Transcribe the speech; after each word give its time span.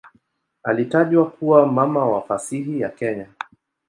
Alitajwa 0.63 1.29
kuwa 1.31 1.65
"mama 1.71 2.05
wa 2.05 2.21
fasihi 2.21 2.79
ya 2.81 2.89
Kenya". 2.89 3.27